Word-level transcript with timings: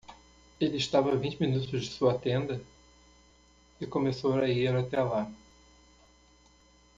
Ele 0.59 0.77
estava 0.77 1.11
a 1.11 1.15
vinte 1.15 1.39
minutos 1.39 1.69
de 1.69 1.85
sua 1.91 2.17
tenda? 2.17 2.59
e 3.79 3.85
começou 3.85 4.33
a 4.39 4.49
ir 4.49 4.75
até 4.75 4.99
lá. 4.99 5.31